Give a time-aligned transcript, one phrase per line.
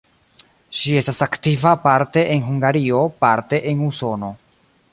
[0.77, 4.33] Ŝi estas aktiva parte en Hungario, parte en Usono.